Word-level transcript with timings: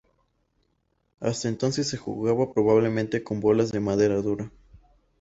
Hasta 1.19 1.47
entonces 1.47 1.87
se 1.87 1.95
jugaba 1.97 2.51
probablemente 2.55 3.23
con 3.23 3.39
bolas 3.39 3.71
de 3.71 3.81
madera 3.81 4.15
dura. 4.15 4.49